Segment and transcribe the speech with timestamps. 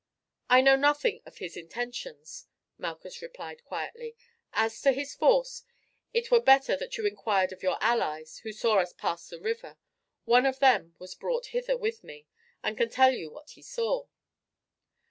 [0.49, 2.47] "I know nothing of his intentions,"
[2.79, 4.15] Malchus replied quietly,
[4.51, 5.63] "as to his force,
[6.11, 9.77] it were better that you inquired of your allies, who saw us pass the river.
[10.25, 12.25] One of them was brought hither with me,
[12.63, 14.07] and can tell you what he saw."